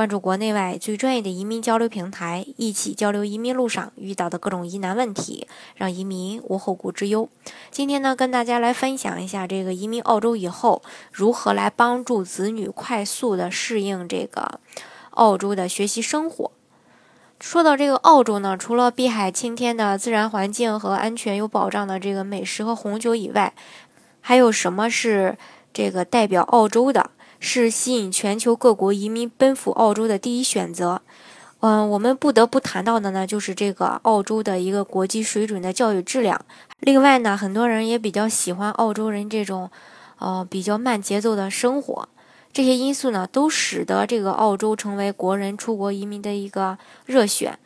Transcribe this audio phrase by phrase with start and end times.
[0.00, 7.28] 关注国内外最专业的移民交流平台，一起交流移民路上遇到的各种疑难问题，让移民无后顾之忧。
[7.70, 10.80] 今天呢，跟大家来分享一下这个移民澳洲以后，
[11.12, 14.58] 如何来帮助子女快速的适应这个
[15.10, 16.50] 澳洲的学习生活。
[17.38, 23.52] 说到这个澳洲呢，除了碧海青天的自然环境和安全有保障的这个美食和红酒以外，
[24.22, 25.36] 还有什么是
[25.74, 27.10] 这个代表澳洲的？
[27.40, 31.02] 是吸引全球各国移民奔赴澳洲的第一选择。
[31.60, 36.40] 嗯，我们不得不谈到的呢，就是这个澳洲的一个国际水准的教育质量。
[36.78, 39.70] 另外呢，很多人也比较喜欢澳洲人这种，
[40.18, 42.08] 呃，比较慢节奏的生活。
[42.52, 47.58] 这些因素呢，都使得这个澳洲成为国人出国移民的一个热选。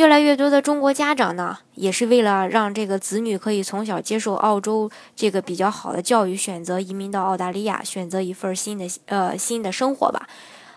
[0.00, 10.26] 越来越多的中国家长呢，也是为了让这个子女可以从小接受澳洲这个比较好的教育，选择移民到澳大利亚，选择一份新的呃新的生活吧，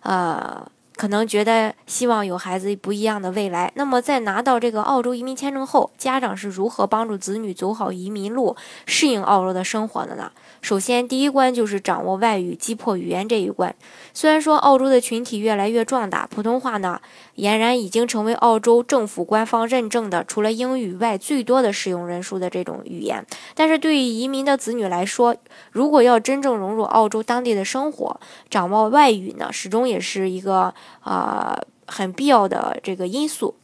[0.00, 0.66] 呃。
[1.00, 3.72] 可能觉得希望有孩子不一样的未来。
[3.74, 10.30] 那么在拿到这个澳洲移民签证后，家长是如何帮助子女走好移民路，适应澳洲的生活的呢？
[10.60, 13.74] 首先，第一关就是掌握外语，击破语言这一关。
[14.12, 17.00] 虽然说澳洲的群体越来越壮大，普通话呢
[17.36, 23.24] 俨然已经成为澳洲政府官方认证的除了英语外最多的使用人数的这种语言。
[23.54, 25.34] 但是对于移民的子女来说，
[25.72, 28.20] 如果要真正融入澳洲当地的生活，
[28.50, 30.74] 掌握外语呢，始终也是一个。
[31.00, 33.54] 啊，很必要的这个因素，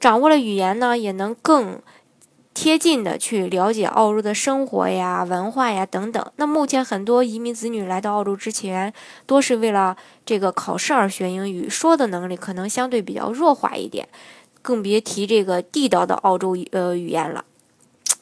[0.00, 1.80] 掌握了语言呢，也能更
[2.52, 6.32] 贴近的去了解澳洲的生活呀、文化呀等等。
[6.36, 8.92] 那目前很多移民子女来到澳洲之前，
[9.26, 14.08] 多是为了这个考试而学英语，说的能力可能相对比较弱化一点，
[14.60, 17.44] 更别提这个地道的澳洲呃语言了。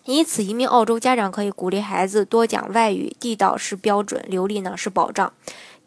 [0.05, 5.33] 因此，移民澳洲家长可以鼓励孩子多讲外语，地道是标准，流利呢是保障。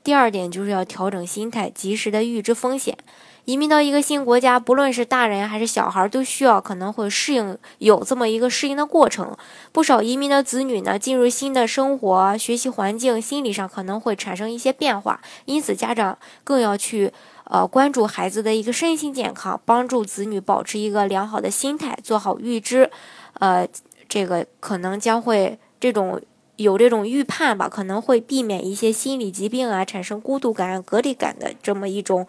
[0.03, 2.97] 第二点就是要调整心态，及时的预知风险。
[3.45, 9.35] 移民到一个新国家，不论是大人还是小孩，都需要可能会适应，有这么一个适应的过程。
[9.71, 15.19] 不少移民的子女呢，进入新的生活、学习环境，心理上可能会产生一些变化。
[15.45, 17.11] 因此，家长更要去
[17.45, 22.91] 呃关注孩子的一个身心健康，帮助子女保持一个良好的心态，做好预知。
[23.39, 23.67] 呃，
[24.07, 26.21] 这个可能将会这种。
[26.61, 32.27] 有这种预判吧，可能会避免一些心理疾病啊，产生孤独感、隔离感的这么一种，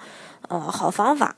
[0.49, 1.35] 呃，好方法。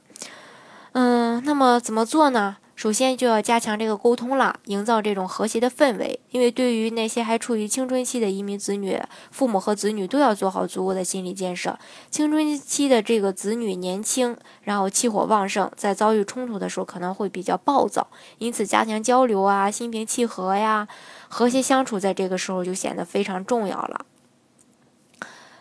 [0.93, 2.59] 嗯，那么怎么做呢？
[2.83, 6.19] 首先就要加强这个沟通了，营造这种和谐的氛围。
[6.31, 9.01] 因为对于那些还处于青春期的移民子女，
[9.31, 11.79] 父母和子女都要做好足够的心理建设。
[12.11, 20.89] 青春期的这个子女年轻，然后气火旺盛，在遭遇冲突的时候可能会比较暴躁，因此加强交流啊，心平气和呀。
[21.29, 24.07] 和谐相处，在这个时候就显得非常重要了。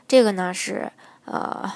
[0.08, 0.92] 这个呢是
[1.26, 1.72] 呃，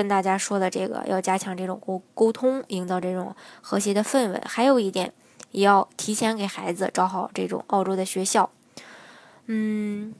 [0.00, 4.40] 跟大家说的这个要加强这种沟沟通，营造这种和谐的氛围。
[4.46, 5.12] 还有一点，
[5.50, 8.48] 也要提前给孩子找好这种澳洲的学校。
[9.44, 10.14] 嗯，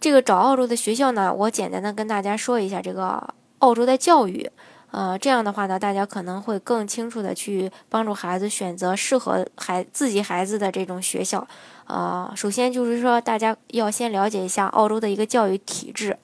[0.00, 4.50] 这个找澳洲的学校呢，我简单的跟大家说一下这个澳洲的教育。
[4.90, 11.46] 呃，这样的话呢，大家可能会更清楚的去帮助孩子选择适合孩自己孩子的这种学校。
[11.86, 16.18] 呃，首先就是说，大家要先了解一下澳洲的一个教育体制。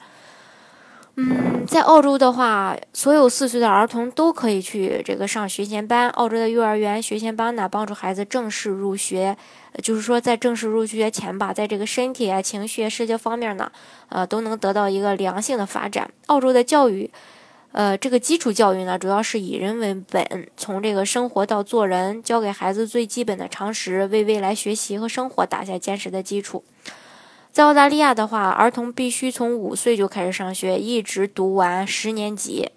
[1.20, 6.08] 嗯，在澳洲的话，所有四岁的儿童都可以去这个上学前班。
[6.10, 9.36] 澳洲的幼儿园学前班呢，帮助孩子正式入学，
[9.82, 13.72] 就是说在正式入学前吧，在这个身体啊、情绪、社交方面呢，
[14.10, 16.08] 呃，都能得到一个良性的发展。
[16.26, 17.10] 澳洲的教育。
[17.72, 26.64] 呃，这个基础教育呢，主要是以人为本，从这个生活到做人，教给孩子最基本的常识，为未来学习和生活打下坚实的基础。
[27.58, 32.70] 在澳大利亚的话，儿童必须从五岁就开始上学，一直读完十年级。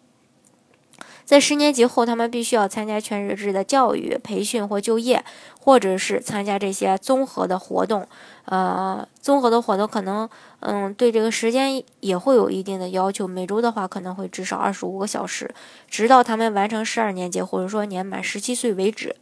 [1.23, 5.23] 在十年级后，他们必须要参加全日制的教育培训或就业，
[5.59, 8.07] 或者是参加这些综合的活动。
[8.45, 10.27] 呃，综合的活动可能，
[10.61, 13.27] 嗯，对这个时间也会有一定的要求。
[13.27, 15.53] 每周的话，可能会至少二十五个小时，
[15.87, 19.15] 直到他们完成十二年级或者说年满十七岁为止。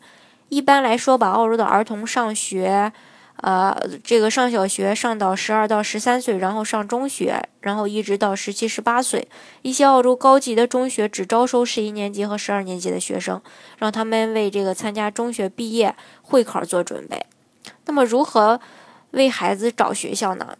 [0.48, 2.94] 一般来说吧，澳洲的儿童上学。
[3.42, 9.28] 呃，这个上小学上到十二到十三岁，然后上中学，然后一直到十七、十八岁。
[9.62, 13.42] 一些澳洲高级的中学只招收十一年级和十二年级的学生，
[13.78, 17.26] 让他们为这个参加中学毕业会考做准备。
[17.86, 18.60] 那么，如何
[19.12, 20.58] 为孩子找学校呢？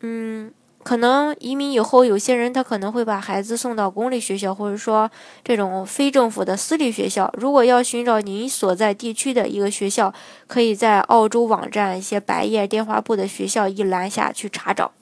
[0.00, 0.52] 嗯。
[0.88, 5.10] 可能移民以后，有些人他可能会把孩子送到公立学校，或者说
[5.44, 7.30] 这种非政府的私立学校。
[7.36, 10.14] 如果要寻找您所在地区的一个学校，
[10.46, 14.92] 可以在澳洲网站一些白页电话簿的学校一栏下去查找。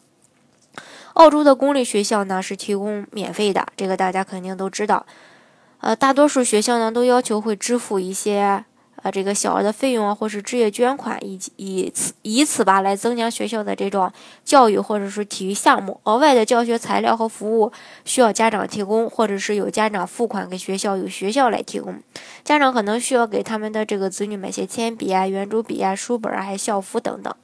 [1.13, 5.07] 澳洲的公立学校呢是提供免费的，这个大家肯定都知道。
[5.79, 8.65] 呃，大多数学校呢都要求会支付一些。
[9.11, 14.13] 这个小额的费用啊，或是置业捐款，以及以此以此吧，来增强学校的这种
[14.45, 16.01] 教育或者是体育项目。
[16.05, 17.73] 额外的教学材料和服务
[18.05, 22.01] 需要家长提供，或者是有家长付款给学校，由学校来提供。
[22.45, 27.35] 家长可能需要给他们的这个子女买些铅笔啊、圆珠笔啊、书本啊，还有校服等等。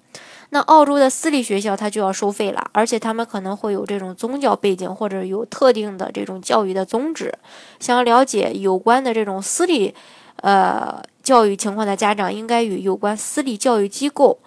[0.50, 7.32] 那澳洲的私立学校它就要收费了，而且他们可能会有这种宗教背景，或者有特定的这种教育的宗旨。
[7.80, 9.94] 想要了解有关的这种私立。
[10.36, 14.38] 呃，教育情况的家长应该与有关私立教育机构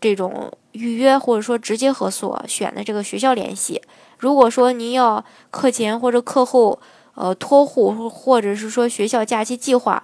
[0.00, 3.80] 这种预约，或者说直接和所选的这个学校联系。
[4.18, 6.78] 如果说您要课前或者课后，
[7.14, 10.02] 呃，托护，或者是说学校假期计划，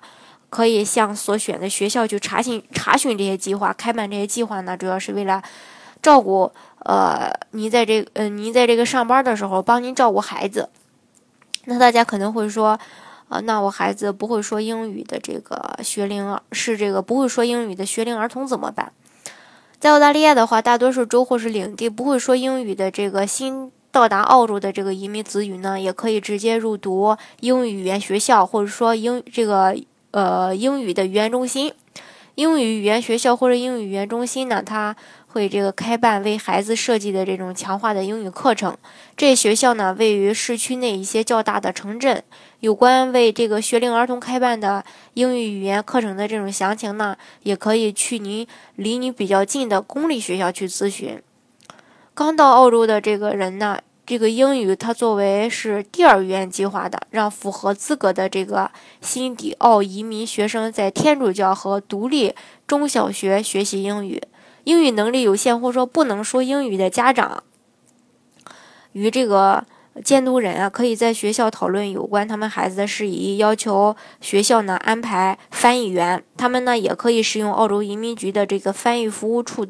[0.50, 3.72] 可以向所选的学校去查询查询这些计划。
[3.72, 5.43] 开办这些计划呢，主要是为了
[6.00, 10.69] 照顾呃，您在这呃，您在这个上班的时候帮您照顾孩子。
[11.64, 12.78] 那大家可能会说。
[13.43, 18.93] 那我孩子不会说英语的这个学龄是这个不会说英语的学龄儿童怎么办？
[19.79, 29.77] 在澳大利亚的话，大多数州或是领地不会说英语的这个新到达澳洲的这个移民子女呢，也可以直接入读英语语言学校，或者说英这个
[30.13, 31.73] 呃英语的语言中心。
[32.37, 34.97] 英语语言学校或者英语语言中心呢，它
[35.35, 38.77] 会这个开办为孩子设计的这种强化的英语课程。
[39.17, 42.23] 这学校呢，位于市区内一些较大的城镇。
[42.61, 44.85] 有关为这个学龄儿童开办的
[45.15, 48.47] 英语语言课程的这种详情呢，也可以去您
[48.77, 51.21] 离你比较近的公立学校去咨询。
[52.15, 58.71] 刚到澳洲的这个人呢，这个英语它作为是第二语言计划的，让符合资格的这个
[59.01, 62.37] 新抵澳移民学生在天主教和独立
[62.69, 64.23] 中小学学习英语。
[64.64, 67.44] 英语能力有限或者说不能说英语的家长，
[68.93, 69.64] 与这个。
[70.02, 76.25] 监督人啊，可以在学校讨论有关他们孩子的事宜，要求学校呢安排翻译员。
[76.37, 79.64] 他们呢也可以使用澳洲移民局的这个翻译服务处，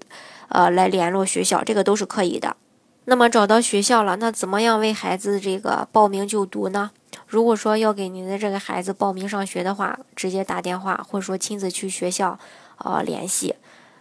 [0.48, 2.56] 呃，来联络学校，这个都是可以的。
[3.04, 6.92] 那么找到学校了，那怎么样为孩子这个报名就读呢？
[7.26, 12.38] 如果说要给您的这个孩子报名上学的话，直接打电话或者说亲自去学校，
[12.78, 13.56] 呃，联系。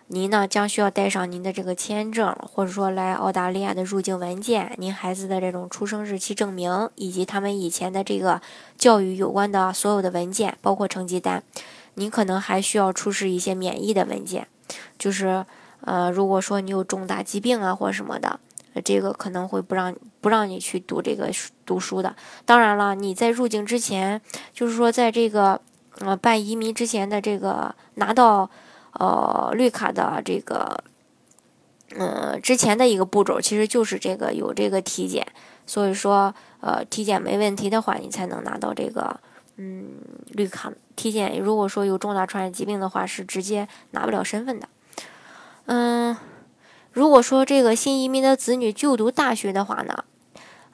[0.07, 8.41] 您呢将需要带上您的这个签证，或者说来澳大利亚的入境文件，您孩子的这种出生日期证明，以及他们以前的这个
[8.77, 11.41] 教育有关的所有的文件，包括成绩单。
[11.95, 14.47] 您可能还需要出示一些免疫的文件，
[14.99, 15.45] 就是
[15.81, 18.39] 呃，如果说你有重大疾病啊或什么的，
[18.83, 21.31] 这个可能会不让不让你去读这个
[21.65, 22.15] 读书的。
[22.45, 24.21] 当然了，你在入境之前，
[24.53, 25.59] 就是说在这个
[25.99, 28.49] 呃办移民之前的这个拿到。
[28.99, 30.83] 呃，绿卡的这个，
[31.95, 35.25] 嗯，之前的一个步骤其实就是这个有这个体检，
[35.65, 39.19] 所以说，呃，体检没问题的话，你才能拿到这个，
[39.57, 39.87] 嗯，
[40.31, 40.71] 绿卡。
[40.95, 44.69] 体检如果说有重大传染疾病的话，是直接拿不了身份的。
[45.65, 46.15] 嗯，
[46.91, 50.03] 如果说这个新移民的子女就读大学的话呢？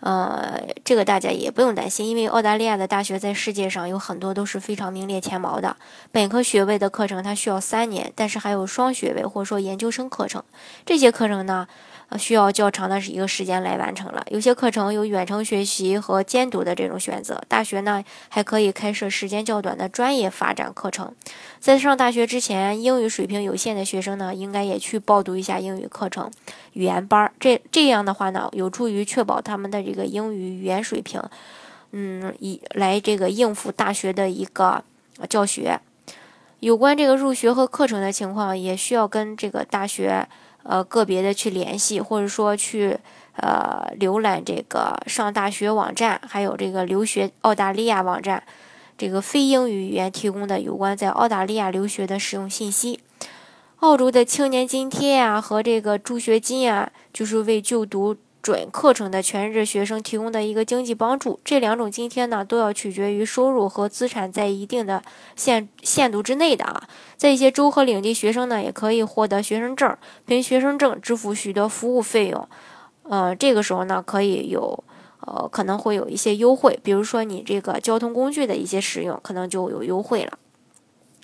[0.02, 5.76] 呃，这个大家也不用担心，因为澳大利亚的大学在世界上有很多都是非常名列前茅的。
[6.12, 10.44] 本科学位的课程它需要三年，但是还有双学位或者说研究生课程，
[10.86, 11.68] 这些课程呢。
[12.18, 14.26] 需要较长的一个时间来完成了。
[14.32, 17.42] 有些课程有远程学习和监督的这种选择。
[17.48, 21.14] 大学呢还可以开设时间较短的专业发展课程。
[21.60, 26.32] 在上大学之前，英语水平有限的学生呢，应该也去报读一下英语课程、
[26.74, 27.32] 语言班儿。
[27.40, 31.22] 这这样的话呢，有助于确保他们的这个英语语言水平，
[31.92, 34.84] 嗯，以来这个应付大学的一个
[35.30, 35.80] 教学。
[36.62, 40.28] 有关这个入学和课程的情况，也需要跟这个大学。
[40.64, 42.98] 呃，个别的去联系，或者说去
[43.36, 48.44] 呃浏览这个上大学网站，还有这个留学澳大利亚网站，
[48.98, 53.00] 这个非英语语言提供的有关在澳大利亚留学的使用信息。
[53.78, 58.16] 澳洲的青年津贴啊和这个助学金啊，就是为就读。
[58.42, 65.04] 准课程的全日制学生提供的一个经济帮助，这两种津贴呢都要取决于收入和资产在一定的
[65.36, 66.84] 限限度之内的啊。
[67.18, 72.48] 在一些州和领地，学生呢也可以获得学生证，凭学生证支付许多服务费用。
[73.04, 74.84] 呃，这个时候呢可以有
[75.20, 80.40] 呃可能会有一些优惠，比如说你这个交通工具的一些使用可能就有优惠了。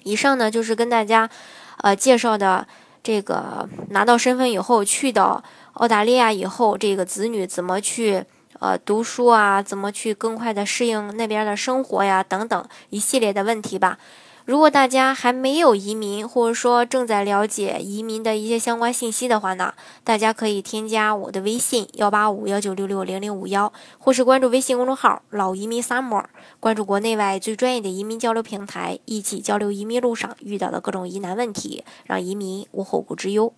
[0.03, 1.29] 以上呢就是跟大家
[1.77, 2.67] 呃介绍的
[3.01, 5.41] 这个拿到身份以后去到。
[5.75, 8.24] 澳大利亚以后，这个子女怎么去
[8.60, 13.98] 呃读书啊，怎么去更快的适应那边的生活呀，等等一系列的问题吧。
[14.46, 26.24] 如果大家还没有移民，或者说正在了解移民的一些相关信息的话呢，大家可以添加我的微信幺八五幺九六六零零五幺，或是关注微信公众号“老移民 summer”，
[26.62, 33.51] 关注国内外最专业的移民交流平台，一起交流移民路上遇到的各种疑难问题，让移民无后顾之忧。